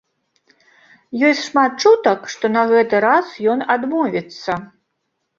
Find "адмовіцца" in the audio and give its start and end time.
3.75-4.57